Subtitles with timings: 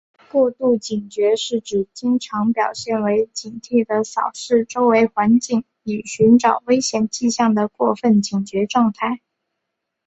[0.31, 9.21] 过度警觉是指经常表现为警惕地扫视周围环境以寻找危险迹象的过分警觉状态。